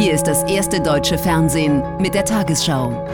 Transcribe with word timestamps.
Hier 0.00 0.14
ist 0.14 0.26
das 0.26 0.44
erste 0.44 0.80
deutsche 0.80 1.18
Fernsehen 1.18 1.82
mit 1.98 2.14
der 2.14 2.24
Tagesschau. 2.24 3.06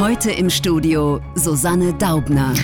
Heute 0.00 0.32
im 0.32 0.50
Studio 0.50 1.20
Susanne 1.36 1.94
Daubner. 1.94 2.54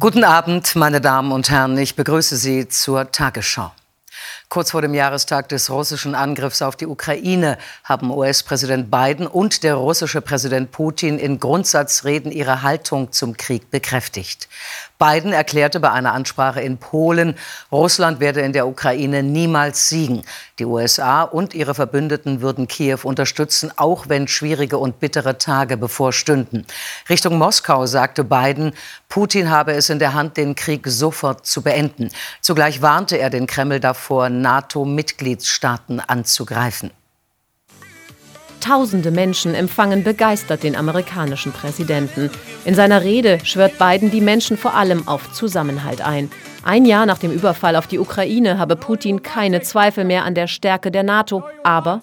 Guten 0.00 0.24
Abend, 0.24 0.74
meine 0.74 1.00
Damen 1.00 1.30
und 1.30 1.50
Herren. 1.50 1.78
Ich 1.78 1.94
begrüße 1.94 2.34
Sie 2.36 2.66
zur 2.66 3.12
Tagesschau. 3.12 3.70
Kurz 4.48 4.70
vor 4.70 4.82
dem 4.82 4.94
Jahrestag 4.94 5.48
des 5.48 5.70
russischen 5.70 6.14
Angriffs 6.14 6.62
auf 6.62 6.76
die 6.76 6.86
Ukraine 6.86 7.58
haben 7.82 8.10
US-Präsident 8.10 8.90
Biden 8.90 9.26
und 9.26 9.62
der 9.64 9.74
russische 9.74 10.20
Präsident 10.20 10.70
Putin 10.70 11.18
in 11.18 11.40
Grundsatzreden 11.40 12.30
ihre 12.30 12.62
Haltung 12.62 13.10
zum 13.10 13.36
Krieg 13.36 13.70
bekräftigt. 13.70 14.48
Biden 15.04 15.34
erklärte 15.34 15.80
bei 15.80 15.90
einer 15.90 16.14
Ansprache 16.14 16.62
in 16.62 16.78
Polen, 16.78 17.34
Russland 17.70 18.20
werde 18.20 18.40
in 18.40 18.54
der 18.54 18.66
Ukraine 18.66 19.22
niemals 19.22 19.90
siegen. 19.90 20.22
Die 20.58 20.64
USA 20.64 21.22
und 21.24 21.52
ihre 21.52 21.74
Verbündeten 21.74 22.40
würden 22.40 22.68
Kiew 22.68 23.00
unterstützen, 23.02 23.70
auch 23.76 24.08
wenn 24.08 24.28
schwierige 24.28 24.78
und 24.78 25.00
bittere 25.00 25.36
Tage 25.36 25.76
bevorstünden. 25.76 26.64
Richtung 27.10 27.36
Moskau 27.36 27.84
sagte 27.84 28.24
Biden, 28.24 28.72
Putin 29.10 29.50
habe 29.50 29.72
es 29.72 29.90
in 29.90 29.98
der 29.98 30.14
Hand, 30.14 30.38
den 30.38 30.54
Krieg 30.54 30.86
sofort 30.86 31.44
zu 31.44 31.60
beenden. 31.60 32.08
Zugleich 32.40 32.80
warnte 32.80 33.18
er 33.18 33.28
den 33.28 33.46
Kreml 33.46 33.80
davor, 33.80 34.30
NATO-Mitgliedstaaten 34.30 36.00
anzugreifen. 36.00 36.90
Tausende 38.64 39.10
Menschen 39.10 39.54
empfangen 39.54 40.04
begeistert 40.04 40.62
den 40.62 40.74
amerikanischen 40.74 41.52
Präsidenten. 41.52 42.30
In 42.64 42.74
seiner 42.74 43.02
Rede 43.02 43.38
schwört 43.44 43.78
Biden 43.78 44.10
die 44.10 44.22
Menschen 44.22 44.56
vor 44.56 44.74
allem 44.74 45.06
auf 45.06 45.30
Zusammenhalt 45.32 46.00
ein. 46.00 46.30
Ein 46.64 46.86
Jahr 46.86 47.04
nach 47.04 47.18
dem 47.18 47.30
Überfall 47.30 47.76
auf 47.76 47.86
die 47.88 47.98
Ukraine 47.98 48.56
habe 48.56 48.76
Putin 48.76 49.22
keine 49.22 49.60
Zweifel 49.60 50.06
mehr 50.06 50.24
an 50.24 50.34
der 50.34 50.46
Stärke 50.46 50.90
der 50.90 51.02
NATO, 51.02 51.44
aber 51.62 52.00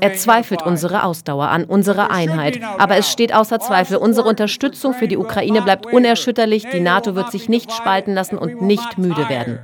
er 0.00 0.14
zweifelt 0.14 0.62
unsere 0.62 1.02
Ausdauer 1.02 1.48
an, 1.48 1.64
unsere 1.64 2.08
Einheit. 2.08 2.60
Aber 2.78 2.96
es 2.96 3.10
steht 3.10 3.34
außer 3.34 3.58
Zweifel, 3.58 3.96
unsere 3.96 4.28
Unterstützung 4.28 4.94
für 4.94 5.08
die 5.08 5.16
Ukraine 5.16 5.62
bleibt 5.62 5.84
unerschütterlich, 5.84 6.64
die 6.72 6.78
NATO 6.78 7.16
wird 7.16 7.32
sich 7.32 7.48
nicht 7.48 7.72
spalten 7.72 8.14
lassen 8.14 8.38
und 8.38 8.62
nicht 8.62 8.98
müde 8.98 9.28
werden. 9.28 9.58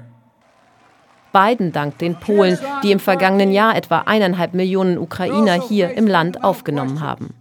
Biden 1.33 1.73
dankt 1.73 2.01
den 2.01 2.15
Polen, 2.17 2.59
die 2.83 2.93
im 2.93 2.99
vergangenen 2.99 3.53
Jahr 3.53 3.77
etwa 3.77 4.01
eineinhalb 4.07 4.55
Millionen 4.55 4.99
Ukrainer 4.99 5.55
hier 5.55 5.91
im 5.97 6.07
Land 6.07 6.45
aufgenommen 6.45 7.01
haben. 7.01 7.35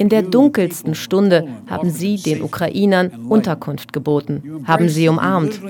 In 0.00 0.08
der 0.08 0.22
dunkelsten 0.22 0.94
Stunde 0.94 1.48
haben 1.68 1.90
sie 1.90 2.16
den 2.16 2.40
Ukrainern 2.42 3.26
Unterkunft 3.28 3.92
geboten, 3.92 4.62
haben 4.64 4.88
sie 4.88 5.08
umarmt, 5.08 5.60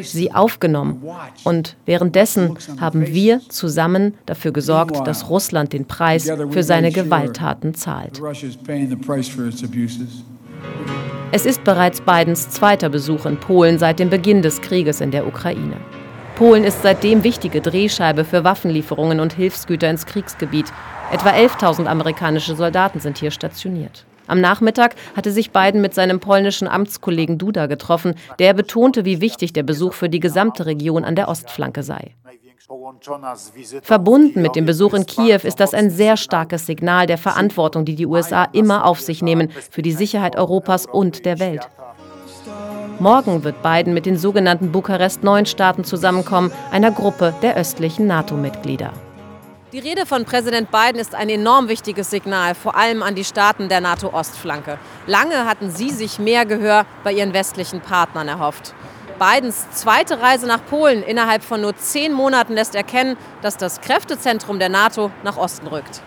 sie 0.00 0.32
aufgenommen. 0.32 1.02
Und 1.44 1.76
währenddessen 1.84 2.56
haben 2.80 3.06
wir 3.06 3.40
zusammen 3.50 4.14
dafür 4.24 4.52
gesorgt, 4.52 5.06
dass 5.06 5.28
Russland 5.28 5.74
den 5.74 5.84
Preis 5.84 6.30
für 6.50 6.62
seine 6.62 6.92
Gewalttaten 6.92 7.74
zahlt. 7.74 8.22
Es 11.36 11.46
ist 11.46 11.64
bereits 11.64 12.00
Bidens 12.00 12.48
zweiter 12.50 12.88
Besuch 12.88 13.26
in 13.26 13.38
Polen 13.38 13.76
seit 13.76 13.98
dem 13.98 14.08
Beginn 14.08 14.40
des 14.40 14.60
Krieges 14.60 15.00
in 15.00 15.10
der 15.10 15.26
Ukraine. 15.26 15.78
Polen 16.36 16.62
ist 16.62 16.82
seitdem 16.82 17.24
wichtige 17.24 17.60
Drehscheibe 17.60 18.24
für 18.24 18.44
Waffenlieferungen 18.44 19.18
und 19.18 19.32
Hilfsgüter 19.32 19.90
ins 19.90 20.06
Kriegsgebiet. 20.06 20.72
Etwa 21.10 21.30
11.000 21.30 21.86
amerikanische 21.86 22.54
Soldaten 22.54 23.00
sind 23.00 23.18
hier 23.18 23.32
stationiert. 23.32 24.06
Am 24.28 24.40
Nachmittag 24.40 24.94
hatte 25.16 25.32
sich 25.32 25.50
Biden 25.50 25.80
mit 25.80 25.92
seinem 25.92 26.20
polnischen 26.20 26.68
Amtskollegen 26.68 27.36
Duda 27.36 27.66
getroffen, 27.66 28.14
der 28.38 28.54
betonte, 28.54 29.04
wie 29.04 29.20
wichtig 29.20 29.52
der 29.52 29.64
Besuch 29.64 29.94
für 29.94 30.08
die 30.08 30.20
gesamte 30.20 30.66
Region 30.66 31.02
an 31.02 31.16
der 31.16 31.28
Ostflanke 31.28 31.82
sei. 31.82 32.12
Verbunden 33.82 34.40
mit 34.40 34.56
dem 34.56 34.64
Besuch 34.64 34.94
in 34.94 35.04
Kiew 35.04 35.40
ist 35.42 35.60
das 35.60 35.74
ein 35.74 35.90
sehr 35.90 36.16
starkes 36.16 36.64
Signal 36.64 37.06
der 37.06 37.18
Verantwortung, 37.18 37.84
die 37.84 37.94
die 37.94 38.06
USA 38.06 38.44
immer 38.52 38.86
auf 38.86 39.00
sich 39.00 39.20
nehmen 39.20 39.50
für 39.70 39.82
die 39.82 39.92
Sicherheit 39.92 40.36
Europas 40.36 40.86
und 40.86 41.26
der 41.26 41.38
Welt. 41.40 41.68
Morgen 43.00 43.44
wird 43.44 43.62
Biden 43.62 43.92
mit 43.92 44.06
den 44.06 44.16
sogenannten 44.16 44.72
Bukarest-9-Staaten 44.72 45.84
zusammenkommen, 45.84 46.50
einer 46.70 46.90
Gruppe 46.90 47.34
der 47.42 47.56
östlichen 47.56 48.06
NATO-Mitglieder. 48.06 48.92
Die 49.72 49.80
Rede 49.80 50.06
von 50.06 50.24
Präsident 50.24 50.70
Biden 50.70 51.00
ist 51.00 51.14
ein 51.14 51.28
enorm 51.28 51.68
wichtiges 51.68 52.08
Signal, 52.08 52.54
vor 52.54 52.76
allem 52.76 53.02
an 53.02 53.14
die 53.14 53.24
Staaten 53.24 53.68
der 53.68 53.82
NATO-Ostflanke. 53.82 54.78
Lange 55.06 55.44
hatten 55.44 55.70
sie 55.70 55.90
sich 55.90 56.18
mehr 56.18 56.46
Gehör 56.46 56.86
bei 57.02 57.12
ihren 57.12 57.34
westlichen 57.34 57.80
Partnern 57.80 58.28
erhofft. 58.28 58.74
Bidens 59.24 59.70
zweite 59.70 60.20
Reise 60.20 60.46
nach 60.46 60.66
Polen 60.66 61.02
innerhalb 61.02 61.42
von 61.42 61.62
nur 61.62 61.74
zehn 61.76 62.12
Monaten 62.12 62.52
lässt 62.52 62.74
erkennen, 62.74 63.16
dass 63.40 63.56
das 63.56 63.80
Kräftezentrum 63.80 64.58
der 64.58 64.68
NATO 64.68 65.10
nach 65.22 65.38
Osten 65.38 65.66
rückt. 65.66 66.02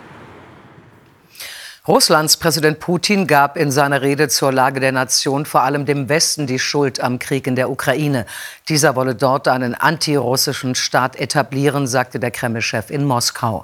Russlands 1.88 2.36
Präsident 2.36 2.81
Putin 2.81 3.28
gab 3.28 3.56
in 3.56 3.72
seiner 3.72 4.02
Rede 4.02 4.28
zur 4.28 4.52
Lage 4.52 4.81
der 4.81 4.92
Nation 4.92 5.46
vor 5.46 5.62
allem 5.62 5.86
dem 5.86 6.09
Westen 6.09 6.46
die 6.46 6.59
Schuld 6.59 7.00
am 7.00 7.18
Krieg 7.18 7.48
in 7.48 7.56
der 7.56 7.70
Ukraine. 7.70 8.25
Dieser 8.68 8.98
wolle 8.98 9.16
dort 9.16 9.48
einen 9.48 9.74
antirussischen 9.74 10.75
Staat 10.75 11.16
etablieren, 11.16 11.88
sagte 11.88 12.20
der 12.20 12.31
Kreml-Chef 12.31 12.90
in 12.90 13.06
Moskau. 13.06 13.64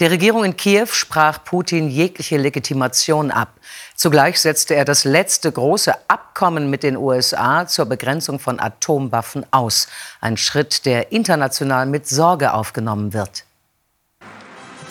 Der 0.00 0.10
Regierung 0.10 0.44
in 0.44 0.54
Kiew 0.54 0.84
sprach 0.84 1.42
Putin 1.44 1.88
jegliche 1.88 2.36
Legitimation 2.36 3.30
ab. 3.30 3.48
Zugleich 3.96 4.38
setzte 4.38 4.74
er 4.74 4.84
das 4.84 5.04
letzte 5.04 5.50
große 5.50 5.94
Abkommen 6.08 6.68
mit 6.68 6.82
den 6.82 6.98
USA 6.98 7.66
zur 7.66 7.86
Begrenzung 7.86 8.38
von 8.38 8.60
Atomwaffen 8.60 9.46
aus. 9.50 9.88
Ein 10.20 10.36
Schritt, 10.36 10.84
der 10.84 11.10
international 11.10 11.86
mit 11.86 12.06
Sorge 12.06 12.52
aufgenommen 12.52 13.14
wird. 13.14 13.44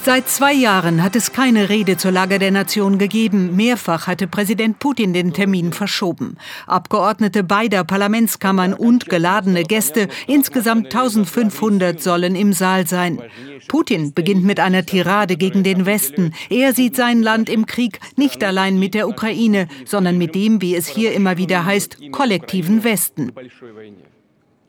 Seit 0.04 0.28
zwei 0.28 0.52
Jahren 0.52 1.04
hat 1.04 1.16
es 1.16 1.32
keine 1.32 1.70
Rede 1.70 1.96
zur 1.96 2.12
Lage 2.12 2.40
der 2.40 2.50
Nation 2.50 2.98
gegeben. 2.98 3.56
Mehrfach 3.56 4.08
hatte 4.08 4.28
Präsident 4.28 4.80
Putin 4.80 5.14
den 5.14 5.32
Termin 5.32 5.74
verschoben. 5.74 6.38
Abgeordnete 6.66 7.44
beider 7.44 7.84
Parlamentskammern 7.84 8.74
und 8.74 9.10
geladene 9.10 9.64
Gäste, 9.64 10.08
insgesamt 10.26 10.86
1500 10.88 12.02
sollen 12.02 12.36
im 12.36 12.52
Saal 12.52 12.88
sein. 12.88 13.22
Putin 13.68 14.14
beginnt 14.14 14.44
mit 14.44 14.60
einer 14.60 14.88
Tirade 14.88 15.38
gegen 15.38 15.64
den 15.64 15.86
Westen. 15.86 16.34
Er 16.50 16.74
sieht 16.74 16.96
sein 16.96 17.22
Land 17.22 17.48
im 17.48 17.68
Krieg 17.68 18.00
nicht 18.16 18.44
allein 18.44 18.80
mit 18.80 18.96
der 18.96 19.08
Ukraine, 19.08 19.68
sondern 19.86 20.18
mit 20.18 20.34
dem, 20.34 20.64
wie 20.64 20.76
es 20.76 20.88
hier 20.88 21.14
immer 21.14 21.38
wieder 21.38 21.64
heißt, 21.64 22.12
kollektiven 22.12 22.84
Westen. 22.84 23.32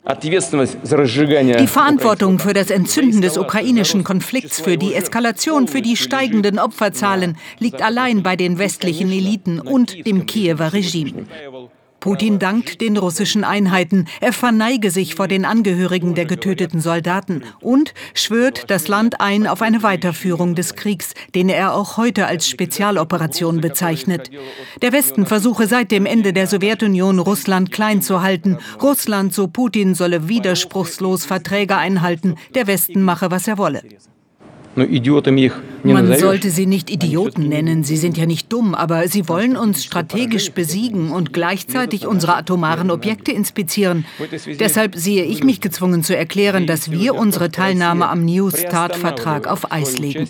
Die 0.04 1.66
Verantwortung 1.68 2.40
für 2.40 2.52
das 2.52 2.70
Entzünden 2.70 3.20
des 3.20 3.38
ukrainischen 3.38 4.02
Konflikts, 4.02 4.60
für 4.60 4.76
die 4.76 4.94
Eskalation, 4.94 5.68
für 5.68 5.80
die 5.80 5.96
steigenden 5.96 6.58
Opferzahlen 6.58 7.36
liegt 7.60 7.82
allein 7.82 8.24
bei 8.24 8.34
den 8.34 8.58
westlichen 8.58 9.12
Eliten 9.12 9.60
und 9.60 10.04
dem 10.04 10.26
Kiewer 10.26 10.72
Regime. 10.72 11.26
Putin 12.02 12.40
dankt 12.40 12.80
den 12.80 12.96
russischen 12.96 13.44
Einheiten. 13.44 14.06
Er 14.20 14.32
verneige 14.32 14.90
sich 14.90 15.14
vor 15.14 15.28
den 15.28 15.44
Angehörigen 15.44 16.16
der 16.16 16.24
getöteten 16.24 16.80
Soldaten 16.80 17.44
und 17.60 17.94
schwört 18.12 18.68
das 18.72 18.88
Land 18.88 19.20
ein 19.20 19.46
auf 19.46 19.62
eine 19.62 19.84
Weiterführung 19.84 20.56
des 20.56 20.74
Kriegs, 20.74 21.14
den 21.36 21.48
er 21.48 21.74
auch 21.74 21.96
heute 21.98 22.26
als 22.26 22.48
Spezialoperation 22.48 23.60
bezeichnet. 23.60 24.32
Der 24.82 24.92
Westen 24.92 25.26
versuche 25.26 25.68
seit 25.68 25.92
dem 25.92 26.04
Ende 26.04 26.32
der 26.32 26.48
Sowjetunion 26.48 27.20
Russland 27.20 27.70
klein 27.70 28.02
zu 28.02 28.20
halten. 28.20 28.58
Russland, 28.82 29.32
so 29.32 29.46
Putin, 29.46 29.94
solle 29.94 30.28
widerspruchslos 30.28 31.24
Verträge 31.24 31.76
einhalten. 31.76 32.34
Der 32.56 32.66
Westen 32.66 33.02
mache, 33.02 33.30
was 33.30 33.46
er 33.46 33.58
wolle. 33.58 33.80
Man 35.84 36.16
sollte 36.16 36.50
sie 36.50 36.66
nicht 36.66 36.90
Idioten 36.90 37.48
nennen, 37.48 37.84
sie 37.84 37.96
sind 37.96 38.16
ja 38.16 38.26
nicht 38.26 38.52
dumm, 38.52 38.74
aber 38.74 39.06
sie 39.08 39.28
wollen 39.28 39.56
uns 39.56 39.84
strategisch 39.84 40.52
besiegen 40.52 41.10
und 41.10 41.32
gleichzeitig 41.32 42.06
unsere 42.06 42.36
atomaren 42.36 42.90
Objekte 42.90 43.32
inspizieren. 43.32 44.04
Deshalb 44.58 44.94
sehe 44.96 45.24
ich 45.24 45.44
mich 45.44 45.60
gezwungen 45.60 46.02
zu 46.02 46.16
erklären, 46.16 46.66
dass 46.66 46.90
wir 46.90 47.14
unsere 47.14 47.50
Teilnahme 47.50 48.08
am 48.08 48.24
New 48.24 48.50
Start-Vertrag 48.50 49.46
auf 49.46 49.70
Eis 49.72 49.98
legen. 49.98 50.28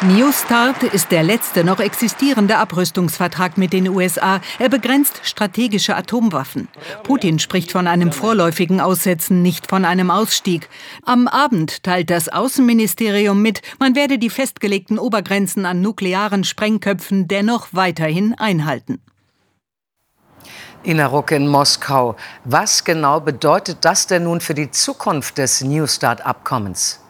New 0.00 0.30
Start 0.30 0.84
ist 0.84 1.10
der 1.10 1.24
letzte 1.24 1.64
noch 1.64 1.80
existierende 1.80 2.58
Abrüstungsvertrag 2.58 3.58
mit 3.58 3.72
den 3.72 3.88
USA. 3.88 4.40
Er 4.60 4.68
begrenzt 4.68 5.22
strategische 5.24 5.96
Atomwaffen. 5.96 6.68
Putin 7.02 7.40
spricht 7.40 7.72
von 7.72 7.88
einem 7.88 8.12
vorläufigen 8.12 8.80
Aussetzen, 8.80 9.42
nicht 9.42 9.66
von 9.66 9.84
einem 9.84 10.12
Ausstieg. 10.12 10.68
Am 11.04 11.26
Abend 11.26 11.82
teilt 11.82 12.10
das 12.10 12.28
Außenministerium 12.28 13.42
mit, 13.42 13.60
man 13.80 13.96
werde 13.96 14.18
die 14.18 14.30
festgelegten 14.30 15.00
Obergrenzen 15.00 15.66
an 15.66 15.80
nuklearen 15.80 16.44
Sprengköpfen 16.44 17.26
dennoch 17.26 17.66
weiterhin 17.72 18.34
einhalten. 18.38 19.02
Ina 20.86 21.06
Ruck 21.06 21.32
in 21.32 21.48
Moskau. 21.48 22.14
Was 22.44 22.84
genau 22.84 23.18
bedeutet 23.18 23.78
das 23.80 24.06
denn 24.06 24.22
nun 24.22 24.40
für 24.40 24.54
die 24.54 24.70
Zukunft 24.70 25.38
des 25.38 25.64
New 25.64 25.88
Start-Abkommens? 25.88 27.00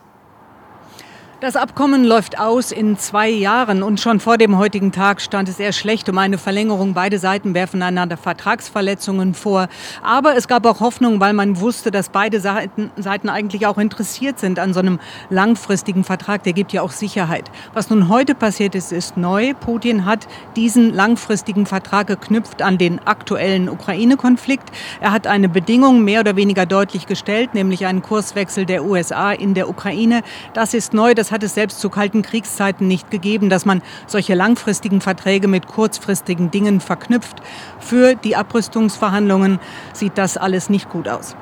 Das 1.40 1.54
Abkommen 1.54 2.02
läuft 2.02 2.40
aus 2.40 2.72
in 2.72 2.98
zwei 2.98 3.28
Jahren 3.28 3.84
und 3.84 4.00
schon 4.00 4.18
vor 4.18 4.38
dem 4.38 4.58
heutigen 4.58 4.90
Tag 4.90 5.20
stand 5.20 5.48
es 5.48 5.60
eher 5.60 5.72
schlecht 5.72 6.08
um 6.08 6.18
eine 6.18 6.36
Verlängerung. 6.36 6.94
Beide 6.94 7.20
Seiten 7.20 7.54
werfen 7.54 7.80
einander 7.80 8.16
Vertragsverletzungen 8.16 9.34
vor. 9.34 9.68
Aber 10.02 10.34
es 10.34 10.48
gab 10.48 10.66
auch 10.66 10.80
Hoffnung, 10.80 11.20
weil 11.20 11.34
man 11.34 11.60
wusste, 11.60 11.92
dass 11.92 12.08
beide 12.08 12.40
Seiten, 12.40 12.90
Seiten 12.96 13.28
eigentlich 13.28 13.68
auch 13.68 13.78
interessiert 13.78 14.40
sind 14.40 14.58
an 14.58 14.74
so 14.74 14.80
einem 14.80 14.98
langfristigen 15.30 16.02
Vertrag. 16.02 16.42
Der 16.42 16.54
gibt 16.54 16.72
ja 16.72 16.82
auch 16.82 16.90
Sicherheit. 16.90 17.52
Was 17.72 17.88
nun 17.88 18.08
heute 18.08 18.34
passiert 18.34 18.74
ist, 18.74 18.90
ist 18.90 19.16
neu. 19.16 19.54
Putin 19.54 20.06
hat 20.06 20.26
diesen 20.56 20.92
langfristigen 20.92 21.66
Vertrag 21.66 22.08
geknüpft 22.08 22.62
an 22.62 22.78
den 22.78 22.98
aktuellen 23.06 23.68
Ukraine-Konflikt. 23.68 24.70
Er 25.00 25.12
hat 25.12 25.28
eine 25.28 25.48
Bedingung 25.48 26.02
mehr 26.02 26.18
oder 26.18 26.34
weniger 26.34 26.66
deutlich 26.66 27.06
gestellt, 27.06 27.54
nämlich 27.54 27.86
einen 27.86 28.02
Kurswechsel 28.02 28.66
der 28.66 28.84
USA 28.84 29.30
in 29.30 29.54
der 29.54 29.68
Ukraine. 29.68 30.22
Das 30.52 30.74
ist 30.74 30.92
neu. 30.92 31.14
Das 31.14 31.27
das 31.28 31.32
hat 31.32 31.42
es 31.42 31.54
selbst 31.54 31.80
zu 31.80 31.90
kalten 31.90 32.22
Kriegszeiten 32.22 32.88
nicht 32.88 33.10
gegeben, 33.10 33.50
dass 33.50 33.66
man 33.66 33.82
solche 34.06 34.32
langfristigen 34.32 35.02
Verträge 35.02 35.46
mit 35.46 35.66
kurzfristigen 35.66 36.50
Dingen 36.50 36.80
verknüpft. 36.80 37.42
Für 37.80 38.14
die 38.14 38.34
Abrüstungsverhandlungen 38.34 39.60
sieht 39.92 40.16
das 40.16 40.38
alles 40.38 40.70
nicht 40.70 40.88
gut 40.88 41.06
aus. 41.06 41.36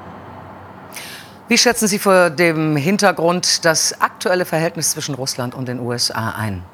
Wie 1.46 1.56
schätzen 1.56 1.86
Sie 1.86 2.00
vor 2.00 2.30
dem 2.30 2.76
Hintergrund 2.76 3.64
das 3.64 4.00
aktuelle 4.00 4.44
Verhältnis 4.44 4.90
zwischen 4.90 5.14
Russland 5.14 5.54
und 5.54 5.68
den 5.68 5.78
USA 5.78 6.30
ein? 6.30 6.64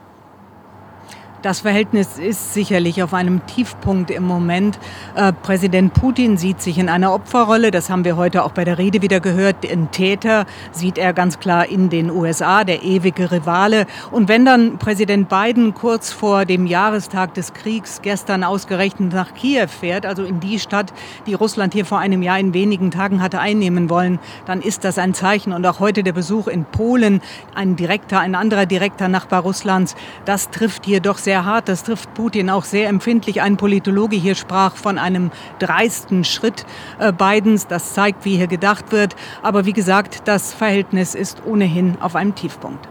Das 1.43 1.63
Verhältnis 1.63 2.19
ist 2.19 2.55
sicherlich 2.55 3.03
auf 3.03 3.13
einem 3.13 3.45
Tiefpunkt 3.47 4.13
im 4.13 4.23
Moment. 4.23 4.79
Äh, 5.17 5.33
Präsident 5.33 5.93
Putin 5.93 6.37
sieht 6.37 6.63
sich 6.63 6.79
in 6.79 6.89
einer 6.89 7.13
Opferrolle. 7.13 7.73
Das 7.73 7.91
haben 7.91 8.05
wir 8.05 8.17
heute 8.17 8.45
auch 8.45 8.53
bei 8.53 8.65
der 8.65 8.79
Rede 8.79 9.03
wieder 9.03 9.19
gehört. 9.19 9.65
Den 9.65 9.91
Täter 9.91 10.47
sieht 10.71 10.99
er 10.99 11.13
ganz 11.13 11.41
klar 11.41 11.67
in 11.67 11.91
den 11.91 12.13
USA, 12.13 12.63
der 12.63 12.85
ewige 12.85 13.33
Rivale. 13.33 13.87
Und 14.13 14.29
wenn 14.29 14.45
dann 14.45 14.79
Präsident 14.79 15.29
Biden 15.29 15.75
kurz 15.75 16.13
vor 16.13 16.45
dem 16.45 16.65
Jahrestag 16.65 17.35
des 17.35 17.53
Kriegs 17.55 18.03
gestern 18.03 18.45
ausgerechnet 18.45 19.13
nach 19.13 19.35
Kiew 19.35 19.67
fährt, 19.67 20.07
also 20.07 20.23
in 20.23 20.39
die 20.39 20.61
Stadt, 20.61 20.93
die 21.27 21.35
Russland 21.35 21.73
hier 21.73 21.87
vor 21.87 21.99
einem 21.99 22.23
Jahr 22.23 22.39
in 22.39 22.55
wenigen 22.55 22.93
Tagen 22.93 23.21
hatte 23.21 23.41
einnehmen 23.41 23.91
wollen, 23.91 24.21
dann 24.47 24.63
ist 24.63 24.85
das 24.85 24.97
ein 24.97 25.13
Zeichen. 25.13 25.53
Und 25.53 25.67
auch 25.67 25.81
heute 25.81 26.05
der 26.05 26.13
Besuch 26.13 26.47
in 26.47 26.65
Polen, 26.65 27.21
ein 27.57 27.75
direkter, 27.75 28.21
ein 28.21 28.37
anderer 28.37 28.65
direkter 28.67 29.09
Nachbar 29.09 29.43
Russlands, 29.43 29.97
das 30.25 30.51
trifft 30.51 30.85
hier 30.85 31.01
doch 31.01 31.19
sehr 31.19 31.32
sehr 31.33 31.47
hart. 31.47 31.67
Das 31.71 31.83
trifft 31.83 32.13
Putin 32.13 32.51
auch 32.51 32.65
sehr 32.65 32.91
empfindlich. 32.91 33.41
Ein 33.41 33.57
Politologe 33.57 34.17
hier 34.17 34.35
sprach 34.35 34.77
von 34.77 34.99
einem 34.99 35.31
dreisten 35.61 36.25
Schritt 36.25 36.67
äh, 36.99 37.11
Bidens. 37.11 37.67
Das 37.67 37.95
zeigt, 37.95 38.27
wie 38.27 38.37
hier 38.37 38.49
gedacht 38.49 38.93
wird. 38.93 39.17
Aber 39.43 39.65
wie 39.65 39.73
gesagt, 39.73 40.29
das 40.29 40.53
Verhältnis 40.53 41.15
ist 41.15 41.39
ohnehin 41.47 41.97
auf 42.03 42.17
einem 42.17 42.35
Tiefpunkt. 42.35 42.87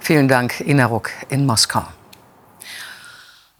Vielen 0.00 0.26
Dank, 0.26 0.60
Ina 0.66 0.86
Ruck 0.86 1.10
in 1.28 1.46
Moskau. 1.46 1.84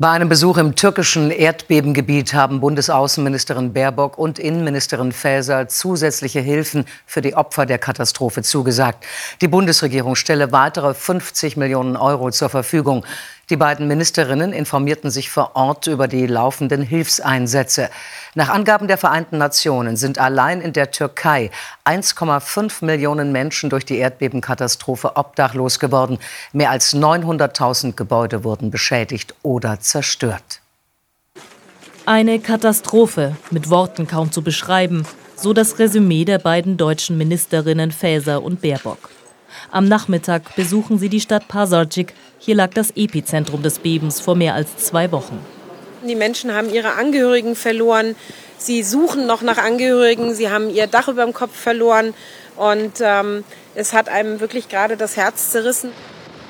Bei 0.02 0.10
einem 0.10 0.28
Besuch 0.28 0.56
im 0.56 0.74
türkischen 0.74 1.30
Erdbebengebiet 1.30 2.34
haben 2.34 2.58
Bundesaußenministerin 2.58 3.72
Baerbock 3.72 4.18
und 4.18 4.40
Innenministerin 4.40 5.12
Faeser 5.12 5.68
zusätzliche 5.68 6.40
Hilfen 6.40 6.86
für 7.06 7.20
die 7.20 7.36
Opfer 7.36 7.66
der 7.66 7.78
Katastrophe 7.78 8.42
zugesagt. 8.42 9.04
Die 9.40 9.46
Bundesregierung 9.46 10.16
stelle 10.16 10.50
weitere 10.50 10.92
50 10.94 11.56
Millionen 11.56 11.96
Euro 11.96 12.32
zur 12.32 12.48
Verfügung. 12.48 13.06
Die 13.52 13.58
beiden 13.58 13.86
Ministerinnen 13.86 14.54
informierten 14.54 15.10
sich 15.10 15.28
vor 15.28 15.50
Ort 15.56 15.86
über 15.86 16.08
die 16.08 16.26
laufenden 16.26 16.80
Hilfseinsätze. 16.80 17.90
Nach 18.34 18.48
Angaben 18.48 18.88
der 18.88 18.96
Vereinten 18.96 19.36
Nationen 19.36 19.96
sind 19.96 20.18
allein 20.18 20.62
in 20.62 20.72
der 20.72 20.90
Türkei 20.90 21.50
1,5 21.84 22.82
Millionen 22.82 23.30
Menschen 23.30 23.68
durch 23.68 23.84
die 23.84 23.98
Erdbebenkatastrophe 23.98 25.18
obdachlos 25.18 25.78
geworden. 25.78 26.18
Mehr 26.54 26.70
als 26.70 26.94
900.000 26.94 27.92
Gebäude 27.92 28.42
wurden 28.42 28.70
beschädigt 28.70 29.34
oder 29.42 29.78
zerstört. 29.80 30.62
Eine 32.06 32.40
Katastrophe, 32.40 33.36
mit 33.50 33.68
Worten 33.68 34.06
kaum 34.06 34.32
zu 34.32 34.40
beschreiben, 34.40 35.04
so 35.36 35.52
das 35.52 35.78
Resümee 35.78 36.24
der 36.24 36.38
beiden 36.38 36.78
deutschen 36.78 37.18
Ministerinnen 37.18 37.92
Faeser 37.92 38.42
und 38.42 38.62
Baerbock. 38.62 39.10
Am 39.70 39.86
Nachmittag 39.86 40.54
besuchen 40.56 40.98
sie 40.98 41.08
die 41.08 41.20
Stadt 41.20 41.48
Pasarcik. 41.48 42.14
Hier 42.38 42.54
lag 42.54 42.70
das 42.74 42.90
Epizentrum 42.96 43.62
des 43.62 43.78
Bebens 43.78 44.20
vor 44.20 44.34
mehr 44.34 44.54
als 44.54 44.76
zwei 44.76 45.12
Wochen. 45.12 45.38
Die 46.06 46.16
Menschen 46.16 46.52
haben 46.52 46.68
ihre 46.68 46.94
Angehörigen 46.94 47.54
verloren. 47.54 48.16
Sie 48.58 48.82
suchen 48.82 49.26
noch 49.26 49.42
nach 49.42 49.58
Angehörigen. 49.58 50.34
Sie 50.34 50.50
haben 50.50 50.70
ihr 50.70 50.86
Dach 50.86 51.08
über 51.08 51.24
dem 51.24 51.32
Kopf 51.32 51.56
verloren. 51.56 52.14
Und 52.56 53.00
ähm, 53.00 53.44
es 53.74 53.92
hat 53.92 54.08
einem 54.08 54.40
wirklich 54.40 54.68
gerade 54.68 54.96
das 54.96 55.16
Herz 55.16 55.50
zerrissen. 55.50 55.90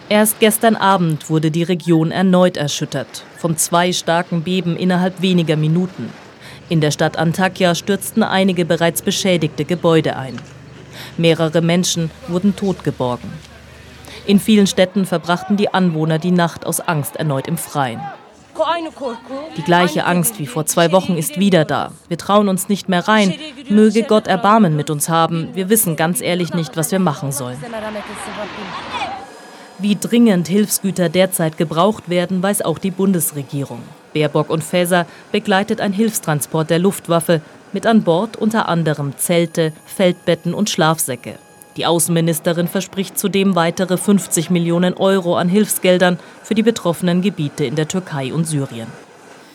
Erst 0.08 0.40
gestern 0.40 0.76
Abend 0.76 1.30
wurde 1.30 1.50
die 1.50 1.62
Region 1.62 2.10
erneut 2.10 2.56
erschüttert. 2.56 3.24
Von 3.38 3.56
zwei 3.56 3.92
starken 3.92 4.42
Beben 4.42 4.76
innerhalb 4.76 5.22
weniger 5.22 5.56
Minuten. 5.56 6.12
In 6.68 6.80
der 6.80 6.90
Stadt 6.90 7.16
Antakya 7.16 7.74
stürzten 7.74 8.22
einige 8.22 8.64
bereits 8.64 9.02
beschädigte 9.02 9.64
Gebäude 9.64 10.16
ein. 10.16 10.38
Mehrere 11.16 11.60
Menschen 11.60 12.10
wurden 12.28 12.56
totgeborgen. 12.56 13.30
In 14.26 14.38
vielen 14.38 14.66
Städten 14.66 15.04
verbrachten 15.04 15.56
die 15.56 15.72
Anwohner 15.74 16.18
die 16.18 16.30
Nacht 16.30 16.64
aus 16.64 16.80
Angst 16.80 17.16
erneut 17.16 17.48
im 17.48 17.58
Freien. 17.58 18.00
Die 19.56 19.62
gleiche 19.62 20.04
Angst 20.04 20.38
wie 20.38 20.46
vor 20.46 20.66
zwei 20.66 20.92
Wochen 20.92 21.16
ist 21.16 21.38
wieder 21.38 21.64
da. 21.64 21.92
Wir 22.08 22.18
trauen 22.18 22.48
uns 22.48 22.68
nicht 22.68 22.88
mehr 22.88 23.08
rein. 23.08 23.34
Möge 23.68 24.02
Gott 24.02 24.26
Erbarmen 24.26 24.76
mit 24.76 24.90
uns 24.90 25.08
haben. 25.08 25.48
Wir 25.54 25.70
wissen 25.70 25.96
ganz 25.96 26.20
ehrlich 26.20 26.52
nicht, 26.52 26.76
was 26.76 26.92
wir 26.92 26.98
machen 26.98 27.32
sollen. 27.32 27.58
Wie 29.78 29.96
dringend 29.96 30.48
Hilfsgüter 30.48 31.08
derzeit 31.08 31.56
gebraucht 31.56 32.08
werden, 32.08 32.42
weiß 32.42 32.62
auch 32.62 32.78
die 32.78 32.90
Bundesregierung. 32.90 33.80
Baerbock 34.12 34.50
und 34.50 34.62
Faeser 34.62 35.06
begleitet 35.32 35.80
ein 35.80 35.92
Hilfstransport 35.92 36.70
der 36.70 36.78
Luftwaffe 36.78 37.40
mit 37.72 37.86
an 37.86 38.02
Bord 38.02 38.36
unter 38.36 38.68
anderem 38.68 39.16
Zelte, 39.18 39.72
Feldbetten 39.84 40.54
und 40.54 40.70
Schlafsäcke. 40.70 41.38
Die 41.76 41.86
Außenministerin 41.86 42.68
verspricht 42.68 43.18
zudem 43.18 43.54
weitere 43.54 43.96
50 43.96 44.50
Millionen 44.50 44.94
Euro 44.94 45.36
an 45.36 45.48
Hilfsgeldern 45.48 46.18
für 46.42 46.54
die 46.54 46.62
betroffenen 46.62 47.22
Gebiete 47.22 47.64
in 47.64 47.76
der 47.76 47.88
Türkei 47.88 48.32
und 48.32 48.44
Syrien. 48.44 48.88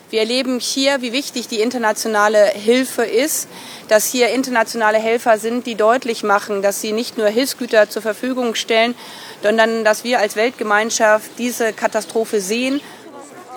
Wir 0.09 0.21
erleben 0.21 0.59
hier, 0.59 1.01
wie 1.01 1.11
wichtig 1.11 1.49
die 1.49 1.59
internationale 1.59 2.45
Hilfe 2.45 3.03
ist, 3.03 3.49
dass 3.89 4.09
hier 4.09 4.29
internationale 4.29 4.97
Helfer 4.97 5.37
sind, 5.37 5.65
die 5.65 5.75
deutlich 5.75 6.23
machen, 6.23 6.61
dass 6.61 6.79
sie 6.79 6.93
nicht 6.93 7.17
nur 7.17 7.27
Hilfsgüter 7.27 7.89
zur 7.89 8.01
Verfügung 8.01 8.55
stellen, 8.55 8.95
sondern 9.43 9.83
dass 9.83 10.05
wir 10.05 10.19
als 10.19 10.38
Weltgemeinschaft 10.38 11.31
diese 11.38 11.74
Katastrophe 11.74 12.39
sehen 12.39 12.79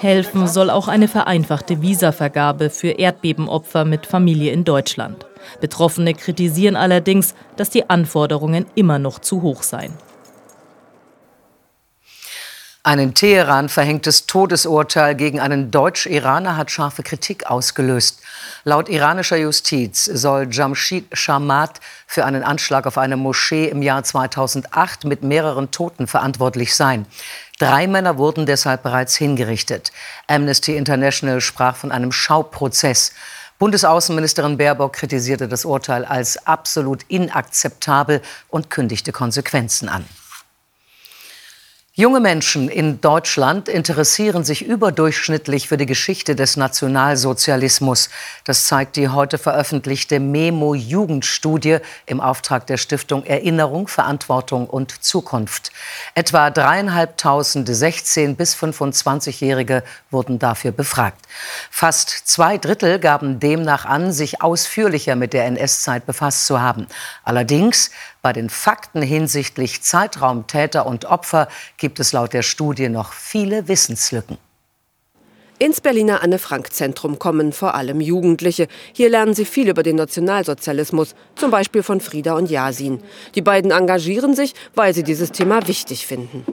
Helfen 0.00 0.48
soll 0.48 0.70
auch 0.70 0.88
eine 0.88 1.08
vereinfachte 1.08 1.82
Visavergabe 1.82 2.70
für 2.70 2.92
Erdbebenopfer 2.92 3.84
mit 3.84 4.06
Familie 4.06 4.50
in 4.50 4.64
Deutschland. 4.64 5.26
Betroffene 5.60 6.14
kritisieren 6.14 6.74
allerdings, 6.74 7.34
dass 7.56 7.68
die 7.68 7.90
Anforderungen 7.90 8.64
immer 8.74 8.98
noch 8.98 9.18
zu 9.18 9.42
hoch 9.42 9.62
seien. 9.62 9.92
Ein 12.82 12.98
in 12.98 13.12
Teheran 13.12 13.68
verhängtes 13.68 14.24
Todesurteil 14.24 15.14
gegen 15.14 15.38
einen 15.38 15.70
Deutsch-Iraner 15.70 16.56
hat 16.56 16.70
scharfe 16.70 17.02
Kritik 17.02 17.44
ausgelöst. 17.44 18.22
Laut 18.64 18.88
iranischer 18.88 19.36
Justiz 19.36 20.06
soll 20.06 20.48
Jamshid 20.50 21.04
Shamat 21.12 21.80
für 22.06 22.24
einen 22.24 22.42
Anschlag 22.42 22.86
auf 22.86 22.96
eine 22.96 23.18
Moschee 23.18 23.68
im 23.68 23.82
Jahr 23.82 24.02
2008 24.02 25.04
mit 25.04 25.22
mehreren 25.22 25.70
Toten 25.70 26.06
verantwortlich 26.06 26.74
sein. 26.74 27.04
Drei 27.60 27.86
Männer 27.86 28.16
wurden 28.16 28.46
deshalb 28.46 28.82
bereits 28.82 29.14
hingerichtet. 29.16 29.92
Amnesty 30.26 30.78
International 30.78 31.42
sprach 31.42 31.76
von 31.76 31.92
einem 31.92 32.10
Schauprozess. 32.10 33.12
Bundesaußenministerin 33.58 34.56
Baerbock 34.56 34.94
kritisierte 34.94 35.46
das 35.46 35.66
Urteil 35.66 36.06
als 36.06 36.46
absolut 36.46 37.02
inakzeptabel 37.08 38.22
und 38.48 38.70
kündigte 38.70 39.12
Konsequenzen 39.12 39.90
an. 39.90 40.06
Junge 41.94 42.20
Menschen 42.20 42.68
in 42.68 43.00
Deutschland 43.00 43.68
interessieren 43.68 44.44
sich 44.44 44.64
überdurchschnittlich 44.64 45.66
für 45.66 45.76
die 45.76 45.86
Geschichte 45.86 46.36
des 46.36 46.56
Nationalsozialismus. 46.56 48.10
Das 48.44 48.68
zeigt 48.68 48.94
die 48.94 49.08
heute 49.08 49.38
veröffentlichte 49.38 50.20
Memo 50.20 50.76
Jugendstudie 50.76 51.78
im 52.06 52.20
Auftrag 52.20 52.68
der 52.68 52.76
Stiftung 52.76 53.24
Erinnerung, 53.24 53.88
Verantwortung 53.88 54.68
und 54.68 55.02
Zukunft. 55.02 55.72
Etwa 56.14 56.50
dreieinhalbtausend 56.50 57.68
16- 57.68 58.36
bis 58.36 58.54
25-Jährige 58.54 59.82
wurden 60.12 60.38
dafür 60.38 60.70
befragt. 60.70 61.18
Fast 61.72 62.10
zwei 62.10 62.56
Drittel 62.56 63.00
gaben 63.00 63.40
demnach 63.40 63.84
an, 63.84 64.12
sich 64.12 64.42
ausführlicher 64.42 65.16
mit 65.16 65.32
der 65.32 65.46
NS-Zeit 65.46 66.06
befasst 66.06 66.46
zu 66.46 66.60
haben. 66.60 66.86
Allerdings 67.24 67.90
bei 68.22 68.32
den 68.32 68.50
Fakten 68.50 69.02
hinsichtlich 69.02 69.82
Zeitraum 69.82 70.46
Täter 70.46 70.86
und 70.86 71.04
Opfer 71.04 71.48
gibt 71.76 72.00
es 72.00 72.12
laut 72.12 72.32
der 72.32 72.42
Studie 72.42 72.88
noch 72.88 73.12
viele 73.12 73.68
Wissenslücken. 73.68 74.38
Ins 75.58 75.82
Berliner 75.82 76.22
Anne-Frank-Zentrum 76.22 77.18
kommen 77.18 77.52
vor 77.52 77.74
allem 77.74 78.00
Jugendliche. 78.00 78.66
Hier 78.94 79.10
lernen 79.10 79.34
sie 79.34 79.44
viel 79.44 79.68
über 79.68 79.82
den 79.82 79.96
Nationalsozialismus, 79.96 81.14
zum 81.34 81.50
Beispiel 81.50 81.82
von 81.82 82.00
Frieda 82.00 82.32
und 82.32 82.48
Yasin. 82.48 83.02
Die 83.34 83.42
beiden 83.42 83.70
engagieren 83.70 84.34
sich, 84.34 84.54
weil 84.74 84.94
sie 84.94 85.02
dieses 85.02 85.32
Thema 85.32 85.68
wichtig 85.68 86.06
finden. 86.06 86.46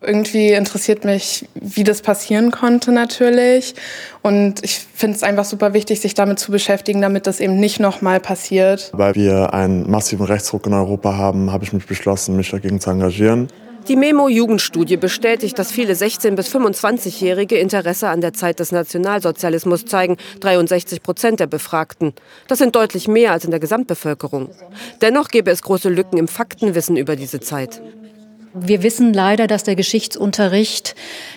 Irgendwie 0.00 0.52
interessiert 0.52 1.04
mich, 1.04 1.48
wie 1.54 1.82
das 1.82 2.02
passieren 2.02 2.52
konnte 2.52 2.92
natürlich. 2.92 3.74
Und 4.22 4.62
ich 4.62 4.78
finde 4.94 5.16
es 5.16 5.24
einfach 5.24 5.44
super 5.44 5.74
wichtig, 5.74 6.00
sich 6.00 6.14
damit 6.14 6.38
zu 6.38 6.52
beschäftigen, 6.52 7.00
damit 7.00 7.26
das 7.26 7.40
eben 7.40 7.58
nicht 7.58 7.80
nochmal 7.80 8.20
passiert. 8.20 8.90
Weil 8.92 9.16
wir 9.16 9.52
einen 9.54 9.90
massiven 9.90 10.26
Rechtsruck 10.26 10.66
in 10.66 10.72
Europa 10.72 11.16
haben, 11.16 11.50
habe 11.50 11.64
ich 11.64 11.72
mich 11.72 11.86
beschlossen, 11.86 12.36
mich 12.36 12.50
dagegen 12.50 12.80
zu 12.80 12.90
engagieren. 12.90 13.48
Die 13.88 13.96
Memo-Jugendstudie 13.96 14.98
bestätigt, 14.98 15.58
dass 15.58 15.72
viele 15.72 15.94
16- 15.94 16.36
bis 16.36 16.54
25-Jährige 16.54 17.56
Interesse 17.56 18.08
an 18.08 18.20
der 18.20 18.34
Zeit 18.34 18.60
des 18.60 18.70
Nationalsozialismus 18.70 19.86
zeigen, 19.86 20.18
63 20.40 21.02
Prozent 21.02 21.40
der 21.40 21.46
Befragten. 21.46 22.12
Das 22.48 22.58
sind 22.58 22.76
deutlich 22.76 23.08
mehr 23.08 23.32
als 23.32 23.46
in 23.46 23.50
der 23.50 23.60
Gesamtbevölkerung. 23.60 24.50
Dennoch 25.00 25.28
gäbe 25.28 25.50
es 25.50 25.62
große 25.62 25.88
Lücken 25.88 26.18
im 26.18 26.28
Faktenwissen 26.28 26.98
über 26.98 27.16
diese 27.16 27.40
Zeit. 27.40 27.80
Wir 28.54 28.82
wissen 28.82 29.12
leider, 29.12 29.46
dass 29.46 29.62
der 29.62 29.76
Geschichtsunterricht 29.76 30.94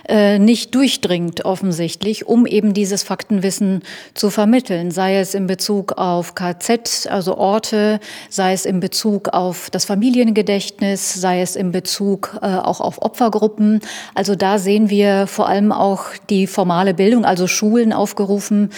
äh, 0.07 0.39
nicht 0.39 0.73
durchdringt 0.75 1.45
offensichtlich, 1.45 2.25
um 2.25 2.45
eben 2.45 2.73
dieses 2.73 3.03
Faktenwissen 3.03 3.83
zu 4.13 4.29
vermitteln, 4.29 4.91
sei 4.91 5.17
es 5.17 5.35
in 5.35 5.47
Bezug 5.47 5.93
auf 5.93 6.35
KZ, 6.35 7.07
also 7.09 7.37
Orte, 7.37 7.99
sei 8.29 8.53
es 8.53 8.65
in 8.65 8.79
Bezug 8.79 9.29
auf 9.29 9.69
das 9.69 9.85
Familiengedächtnis, 9.85 11.13
sei 11.13 11.41
es 11.41 11.55
in 11.55 11.71
Bezug 11.71 12.39
äh, 12.41 12.45
auch 12.45 12.79
auf 12.79 13.01
Opfergruppen. 13.01 13.81
Also 14.15 14.35
da 14.35 14.57
sehen 14.57 14.89
wir 14.89 15.27
vor 15.27 15.49
allem 15.49 15.71
auch 15.71 16.05
die 16.29 16.47
formale 16.47 16.93
Bildung, 16.93 17.25
also 17.25 17.47
Schulen 17.47 17.93
aufgerufen, 17.93 18.69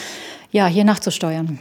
ja, 0.52 0.68
hier 0.68 0.84
nachzusteuern. 0.84 1.60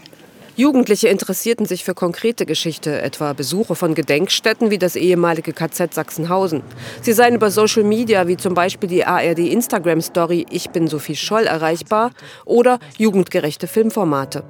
Jugendliche 0.55 1.09
interessierten 1.09 1.65
sich 1.65 1.83
für 1.83 1.95
konkrete 1.95 2.45
Geschichte, 2.45 3.01
etwa 3.01 3.33
Besuche 3.33 3.75
von 3.75 3.95
Gedenkstätten 3.95 4.71
wie 4.71 4.77
das 4.77 4.97
ehemalige 4.97 5.55
KZ 5.55 5.95
Sachsenhausen. 5.95 6.63
Sie 7.01 7.15
seien 7.15 7.35
über 7.35 7.51
Social 7.51 7.85
Media 7.85 8.29
wie 8.29 8.37
zum 8.37 8.53
Beispiel 8.53 8.91
die 8.91 9.07
ARD 9.07 9.39
Instagram 9.39 10.03
Story 10.03 10.45
Ich 10.51 10.69
bin 10.69 10.89
Sophie 10.89 11.17
Scholl 11.17 11.45
erreichbar 11.45 12.11
oder 12.45 12.81
jugendgerechte 12.99 13.67
Filmformate. 13.67 14.45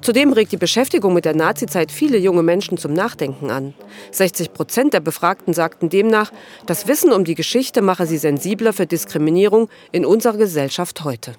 Zudem 0.00 0.32
regt 0.32 0.50
die 0.50 0.56
Beschäftigung 0.56 1.14
mit 1.14 1.24
der 1.24 1.36
Nazizeit 1.36 1.92
viele 1.92 2.18
junge 2.18 2.42
Menschen 2.42 2.76
zum 2.76 2.92
Nachdenken 2.92 3.52
an. 3.52 3.74
60 4.10 4.52
Prozent 4.52 4.92
der 4.92 5.00
Befragten 5.00 5.54
sagten 5.54 5.88
demnach, 5.88 6.32
das 6.66 6.88
Wissen 6.88 7.12
um 7.12 7.24
die 7.24 7.36
Geschichte 7.36 7.80
mache 7.80 8.06
sie 8.06 8.18
sensibler 8.18 8.72
für 8.72 8.86
Diskriminierung 8.86 9.68
in 9.92 10.04
unserer 10.04 10.36
Gesellschaft 10.36 11.04
heute. 11.04 11.34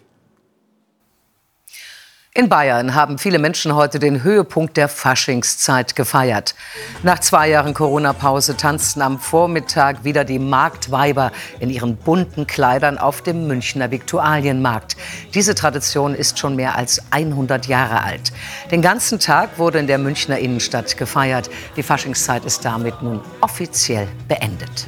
In 2.39 2.47
Bayern 2.47 2.95
haben 2.95 3.17
viele 3.17 3.37
Menschen 3.37 3.75
heute 3.75 3.99
den 3.99 4.23
Höhepunkt 4.23 4.77
der 4.77 4.87
Faschingszeit 4.87 5.97
gefeiert. 5.97 6.55
Nach 7.03 7.19
zwei 7.19 7.49
Jahren 7.49 7.73
Corona-Pause 7.73 8.55
tanzten 8.55 9.01
am 9.01 9.19
Vormittag 9.19 10.05
wieder 10.05 10.23
die 10.23 10.39
Marktweiber 10.39 11.33
in 11.59 11.69
ihren 11.69 11.97
bunten 11.97 12.47
Kleidern 12.47 12.97
auf 12.97 13.21
dem 13.21 13.45
Münchner 13.47 13.91
Viktualienmarkt. 13.91 14.95
Diese 15.33 15.53
Tradition 15.53 16.15
ist 16.15 16.39
schon 16.39 16.55
mehr 16.55 16.77
als 16.77 17.01
100 17.11 17.67
Jahre 17.67 18.03
alt. 18.03 18.31
Den 18.71 18.81
ganzen 18.81 19.19
Tag 19.19 19.59
wurde 19.59 19.79
in 19.79 19.87
der 19.87 19.97
Münchner 19.97 20.39
Innenstadt 20.39 20.95
gefeiert. 20.95 21.49
Die 21.75 21.83
Faschingszeit 21.83 22.45
ist 22.45 22.63
damit 22.63 23.01
nun 23.01 23.19
offiziell 23.41 24.07
beendet. 24.29 24.87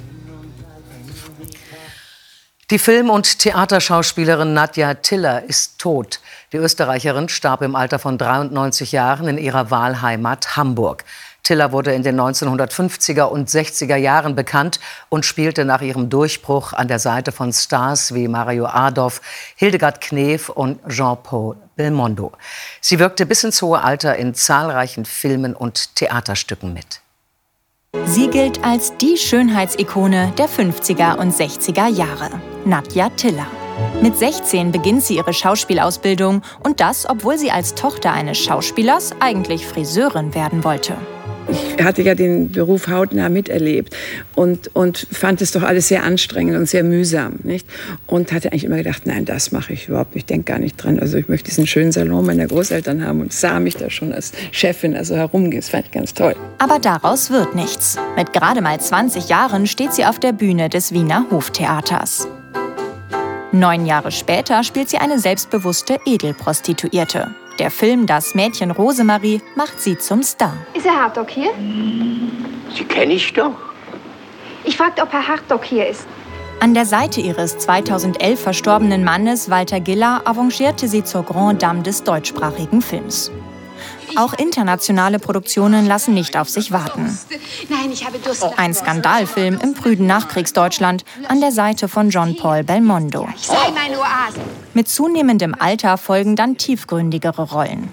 Die 2.72 2.80
Film- 2.80 3.10
und 3.10 3.40
Theaterschauspielerin 3.40 4.54
Nadja 4.54 4.94
Tiller 4.94 5.44
ist 5.44 5.78
tot. 5.78 6.22
Die 6.54 6.58
Österreicherin 6.58 7.28
starb 7.28 7.64
im 7.64 7.76
Alter 7.76 8.00
von 8.00 8.18
93 8.18 8.94
Jahren 8.94 9.28
in 9.28 9.38
ihrer 9.38 9.72
Wahlheimat 9.72 10.56
Hamburg. 10.56 11.04
Tiller 11.44 11.74
wurde 11.74 11.94
in 11.94 12.04
den 12.04 12.18
1950er 12.18 13.24
und 13.24 13.50
60er 13.50 13.98
Jahren 13.98 14.36
bekannt 14.36 14.80
und 15.10 15.26
spielte 15.26 15.66
nach 15.66 15.82
ihrem 15.82 16.10
Durchbruch 16.10 16.72
an 16.72 16.88
der 16.88 17.00
Seite 17.00 17.34
von 17.34 17.52
Stars 17.52 18.14
wie 18.14 18.30
Mario 18.30 18.68
Adolf, 18.68 19.20
Hildegard 19.58 20.00
Knef 20.00 20.48
und 20.48 20.80
Jean-Paul 20.88 21.58
Belmondo. 21.76 22.32
Sie 22.80 23.00
wirkte 23.00 23.26
bis 23.26 23.44
ins 23.44 23.62
hohe 23.62 23.84
Alter 23.84 24.16
in 24.16 24.34
zahlreichen 24.34 25.04
Filmen 25.04 25.58
und 25.58 25.98
Theaterstücken 25.98 26.72
mit. 26.72 27.02
Sie 28.06 28.30
gilt 28.30 28.64
als 28.64 28.96
die 28.98 29.18
Schönheitsikone 29.18 30.34
der 30.38 30.48
50er 30.48 31.18
und 31.18 31.34
60er 31.34 31.88
Jahre. 31.88 32.30
Nadja 32.64 33.10
Tiller. 33.10 33.48
Mit 34.02 34.18
16 34.18 34.72
beginnt 34.72 35.04
sie 35.04 35.18
ihre 35.18 35.34
Schauspielausbildung 35.34 36.42
und 36.64 36.80
das, 36.80 37.10
obwohl 37.10 37.38
sie 37.38 37.52
als 37.52 37.76
Tochter 37.76 38.14
eines 38.14 38.38
Schauspielers 38.38 39.14
eigentlich 39.20 39.66
Friseurin 39.66 40.34
werden 40.36 40.64
wollte. 40.64 40.96
Ich 41.48 41.84
hatte 41.84 42.02
ja 42.04 42.16
den 42.16 42.52
Beruf 42.52 42.88
hautnah 42.88 43.30
miterlebt 43.30 43.96
und, 44.36 44.74
und 44.76 45.08
fand 45.12 45.42
es 45.42 45.52
doch 45.52 45.64
alles 45.64 45.88
sehr 45.88 46.04
anstrengend 46.04 46.56
und 46.56 46.68
sehr 46.68 46.84
mühsam. 46.84 47.40
Nicht? 47.44 47.68
Und 48.08 48.32
hatte 48.32 48.52
eigentlich 48.52 48.66
immer 48.66 48.78
gedacht, 48.78 49.06
nein, 49.06 49.26
das 49.26 49.52
mache 49.52 49.74
ich 49.74 49.88
überhaupt 49.88 50.16
nicht, 50.16 50.24
ich 50.24 50.26
denke 50.28 50.52
gar 50.52 50.60
nicht 50.60 50.78
dran. 50.78 51.00
Also 51.00 51.18
ich 51.18 51.28
möchte 51.28 51.50
diesen 51.50 51.66
schönen 51.68 51.92
Salon 51.92 52.26
meiner 52.26 52.48
Großeltern 52.48 53.06
haben 53.06 53.22
und 53.22 53.34
sah 53.34 53.60
mich 53.60 53.76
da 53.76 53.90
schon 53.90 54.14
als 54.14 54.32
Chefin 54.52 54.96
also 54.96 55.16
herumgehen. 55.16 55.62
Das 55.62 55.70
fand 55.70 55.86
ich 55.86 55.92
ganz 55.92 56.14
toll. 56.14 56.36
Aber 56.60 56.80
daraus 56.80 57.32
wird 57.32 57.56
nichts. 57.56 57.98
Mit 58.16 58.34
gerade 58.34 58.62
mal 58.62 58.80
20 58.80 59.30
Jahren 59.30 59.66
steht 59.66 59.94
sie 59.94 60.06
auf 60.06 60.20
der 60.20 60.34
Bühne 60.34 60.70
des 60.70 60.92
Wiener 60.94 61.26
Hoftheaters. 61.32 62.28
Neun 63.52 63.86
Jahre 63.86 64.12
später 64.12 64.64
spielt 64.64 64.90
sie 64.90 64.98
eine 64.98 65.20
selbstbewusste 65.20 66.00
Edelprostituierte. 66.06 67.36
Der 67.60 67.70
Film 67.70 68.06
Das 68.08 68.34
Mädchen 68.34 68.72
Rosemarie 68.72 69.42
macht 69.56 69.82
sie 69.82 69.98
zum 69.98 70.24
Star. 70.24 70.56
Ist 70.74 70.86
Herr 70.86 71.04
Hartog 71.04 71.30
hier? 71.30 71.52
Sie 72.74 72.84
kenne 72.86 73.14
ich 73.14 73.34
doch. 73.34 73.54
Ich 74.64 74.78
fragte, 74.78 75.02
ob 75.02 75.12
Herr 75.12 75.28
Hartog 75.28 75.64
hier 75.66 75.88
ist. 75.88 76.08
An 76.60 76.74
der 76.74 76.86
Seite 76.86 77.22
ihres 77.22 77.58
2011 77.58 78.40
verstorbenen 78.40 79.04
Mannes 79.04 79.50
Walter 79.50 79.80
Giller 79.80 80.22
avancierte 80.26 80.88
sie 80.88 81.04
zur 81.04 81.24
Grand 81.24 81.62
Dame 81.62 81.82
des 81.82 82.04
deutschsprachigen 82.04 82.82
Films. 82.82 83.32
Auch 84.16 84.34
internationale 84.34 85.20
Produktionen 85.20 85.86
lassen 85.86 86.14
nicht 86.14 86.38
auf 86.38 86.50
sich 86.50 86.72
warten. 86.72 87.18
Ein 88.58 88.74
Skandalfilm 88.74 89.60
im 89.62 89.74
prüden 89.74 90.08
Nachkriegsdeutschland 90.08 91.04
an 91.28 91.42
der 91.42 91.52
Seite 91.52 91.88
von 91.88 92.10
John 92.10 92.36
Paul 92.36 92.64
Belmondo. 92.64 93.28
Mit 94.74 94.90
zunehmendem 94.90 95.56
Alter 95.58 95.98
folgen 95.98 96.36
dann 96.36 96.58
tiefgründigere 96.58 97.52
Rollen. 97.52 97.90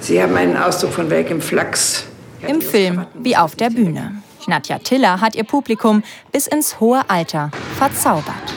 Sie 0.00 0.22
haben 0.22 0.36
einen 0.36 0.56
Ausdruck 0.56 0.92
von 0.92 1.10
welchem 1.10 1.40
Flachs? 1.40 2.04
Im 2.46 2.60
Film 2.60 3.06
wie 3.14 3.36
auf 3.36 3.56
der 3.56 3.70
Bühne. 3.70 4.22
Nadja 4.46 4.78
Tiller 4.78 5.20
hat 5.20 5.34
ihr 5.34 5.44
Publikum 5.44 6.02
bis 6.30 6.46
ins 6.46 6.78
hohe 6.78 7.00
Alter 7.08 7.50
verzaubert. 7.78 8.54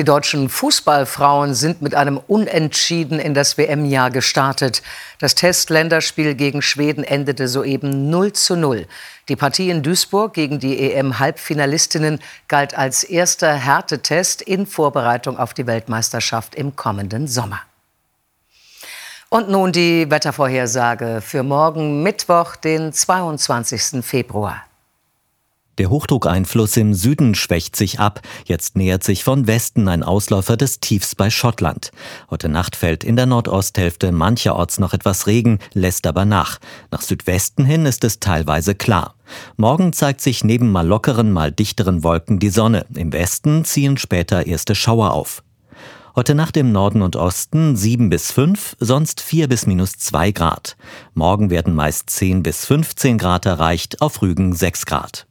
Die 0.00 0.04
deutschen 0.04 0.48
Fußballfrauen 0.48 1.52
sind 1.52 1.82
mit 1.82 1.94
einem 1.94 2.16
Unentschieden 2.16 3.18
in 3.18 3.34
das 3.34 3.58
WM-Jahr 3.58 4.10
gestartet. 4.10 4.80
Das 5.18 5.34
Testländerspiel 5.34 6.34
gegen 6.34 6.62
Schweden 6.62 7.04
endete 7.04 7.48
soeben 7.48 8.08
0 8.08 8.32
zu 8.32 8.56
0. 8.56 8.86
Die 9.28 9.36
Partie 9.36 9.68
in 9.68 9.82
Duisburg 9.82 10.32
gegen 10.32 10.58
die 10.58 10.90
EM-Halbfinalistinnen 10.90 12.18
galt 12.48 12.74
als 12.78 13.04
erster 13.04 13.52
Härtetest 13.52 14.40
in 14.40 14.64
Vorbereitung 14.64 15.38
auf 15.38 15.52
die 15.52 15.66
Weltmeisterschaft 15.66 16.54
im 16.54 16.76
kommenden 16.76 17.28
Sommer. 17.28 17.60
Und 19.28 19.50
nun 19.50 19.70
die 19.70 20.10
Wettervorhersage 20.10 21.20
für 21.20 21.42
morgen 21.42 22.02
Mittwoch, 22.02 22.56
den 22.56 22.94
22. 22.94 24.02
Februar. 24.02 24.64
Der 25.78 25.88
Hochdruckeinfluss 25.88 26.76
im 26.76 26.94
Süden 26.94 27.34
schwächt 27.34 27.76
sich 27.76 28.00
ab. 28.00 28.20
Jetzt 28.44 28.76
nähert 28.76 29.02
sich 29.02 29.24
von 29.24 29.46
Westen 29.46 29.88
ein 29.88 30.02
Ausläufer 30.02 30.56
des 30.56 30.80
Tiefs 30.80 31.14
bei 31.14 31.30
Schottland. 31.30 31.90
Heute 32.30 32.48
Nacht 32.48 32.76
fällt 32.76 33.04
in 33.04 33.16
der 33.16 33.26
Nordosthälfte 33.26 34.12
mancherorts 34.12 34.78
noch 34.78 34.92
etwas 34.92 35.26
Regen, 35.26 35.58
lässt 35.72 36.06
aber 36.06 36.24
nach. 36.24 36.58
Nach 36.90 37.02
Südwesten 37.02 37.64
hin 37.64 37.86
ist 37.86 38.04
es 38.04 38.20
teilweise 38.20 38.74
klar. 38.74 39.14
Morgen 39.56 39.92
zeigt 39.92 40.20
sich 40.20 40.44
neben 40.44 40.70
mal 40.70 40.86
lockeren, 40.86 41.32
mal 41.32 41.52
dichteren 41.52 42.02
Wolken 42.02 42.38
die 42.40 42.50
Sonne. 42.50 42.84
Im 42.94 43.12
Westen 43.12 43.64
ziehen 43.64 43.96
später 43.96 44.46
erste 44.46 44.74
Schauer 44.74 45.12
auf. 45.12 45.42
Heute 46.16 46.34
Nacht 46.34 46.56
im 46.56 46.72
Norden 46.72 47.02
und 47.02 47.14
Osten 47.14 47.76
7 47.76 48.10
bis 48.10 48.32
5, 48.32 48.76
sonst 48.80 49.20
4 49.20 49.48
bis 49.48 49.66
minus 49.66 49.92
2 49.92 50.32
Grad. 50.32 50.76
Morgen 51.14 51.50
werden 51.50 51.72
meist 51.74 52.10
10 52.10 52.42
bis 52.42 52.66
15 52.66 53.16
Grad 53.16 53.46
erreicht, 53.46 54.02
auf 54.02 54.20
Rügen 54.20 54.54
6 54.54 54.86
Grad. 54.86 55.29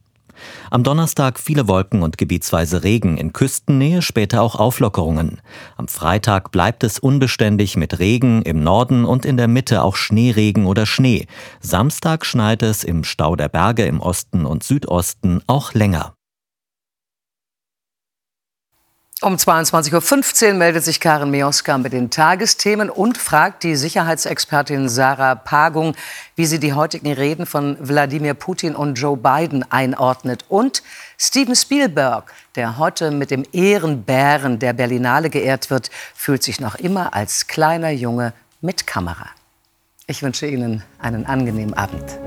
Am 0.70 0.82
Donnerstag 0.82 1.38
viele 1.38 1.68
Wolken 1.68 2.02
und 2.02 2.18
gebietsweise 2.18 2.82
Regen, 2.84 3.16
in 3.16 3.32
Küstennähe 3.32 4.02
später 4.02 4.42
auch 4.42 4.56
Auflockerungen. 4.56 5.40
Am 5.76 5.88
Freitag 5.88 6.52
bleibt 6.52 6.84
es 6.84 6.98
unbeständig 6.98 7.76
mit 7.76 7.98
Regen, 7.98 8.42
im 8.42 8.62
Norden 8.62 9.04
und 9.04 9.24
in 9.24 9.36
der 9.36 9.48
Mitte 9.48 9.82
auch 9.82 9.96
Schneeregen 9.96 10.66
oder 10.66 10.86
Schnee. 10.86 11.26
Samstag 11.60 12.24
schneit 12.24 12.62
es 12.62 12.84
im 12.84 13.04
Stau 13.04 13.36
der 13.36 13.48
Berge 13.48 13.84
im 13.84 14.00
Osten 14.00 14.46
und 14.46 14.62
Südosten 14.62 15.42
auch 15.46 15.74
länger. 15.74 16.14
Um 19.22 19.34
22.15 19.34 20.48
Uhr 20.48 20.54
meldet 20.54 20.82
sich 20.82 20.98
Karin 20.98 21.30
Mioska 21.30 21.76
mit 21.76 21.92
den 21.92 22.08
Tagesthemen 22.08 22.88
und 22.88 23.18
fragt 23.18 23.64
die 23.64 23.76
Sicherheitsexpertin 23.76 24.88
Sarah 24.88 25.34
Pagung, 25.34 25.94
wie 26.36 26.46
sie 26.46 26.58
die 26.58 26.72
heutigen 26.72 27.12
Reden 27.12 27.44
von 27.44 27.76
Wladimir 27.80 28.32
Putin 28.32 28.74
und 28.74 28.94
Joe 28.94 29.18
Biden 29.18 29.62
einordnet. 29.70 30.46
Und 30.48 30.82
Steven 31.18 31.54
Spielberg, 31.54 32.32
der 32.54 32.78
heute 32.78 33.10
mit 33.10 33.30
dem 33.30 33.44
Ehrenbären 33.52 34.58
der 34.58 34.72
Berlinale 34.72 35.28
geehrt 35.28 35.68
wird, 35.68 35.90
fühlt 36.14 36.42
sich 36.42 36.58
noch 36.58 36.76
immer 36.76 37.12
als 37.12 37.46
kleiner 37.46 37.90
Junge 37.90 38.32
mit 38.62 38.86
Kamera. 38.86 39.28
Ich 40.06 40.22
wünsche 40.22 40.46
Ihnen 40.46 40.82
einen 40.98 41.26
angenehmen 41.26 41.74
Abend. 41.74 42.18